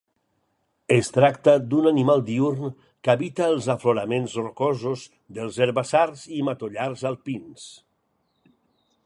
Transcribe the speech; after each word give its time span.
Es 0.93 1.09
tracta 1.17 1.53
d'un 1.73 1.89
animal 1.89 2.23
diürn 2.29 2.71
que 3.07 3.11
habita 3.15 3.51
els 3.57 3.67
afloraments 3.75 4.35
rocosos 4.43 5.05
dels 5.39 5.61
herbassars 5.67 6.25
i 6.39 6.43
matollars 6.51 7.07
alpins. 7.13 7.71